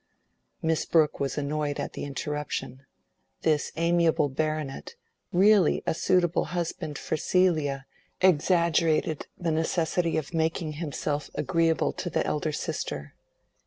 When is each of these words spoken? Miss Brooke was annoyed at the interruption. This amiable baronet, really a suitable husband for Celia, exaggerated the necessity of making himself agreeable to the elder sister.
Miss 0.63 0.83
Brooke 0.85 1.19
was 1.19 1.37
annoyed 1.37 1.79
at 1.79 1.93
the 1.93 2.05
interruption. 2.05 2.87
This 3.43 3.71
amiable 3.75 4.29
baronet, 4.29 4.95
really 5.31 5.83
a 5.85 5.93
suitable 5.93 6.45
husband 6.45 6.97
for 6.97 7.15
Celia, 7.15 7.85
exaggerated 8.19 9.27
the 9.37 9.51
necessity 9.51 10.17
of 10.17 10.33
making 10.33 10.71
himself 10.73 11.29
agreeable 11.35 11.93
to 11.93 12.09
the 12.09 12.25
elder 12.25 12.51
sister. 12.51 13.13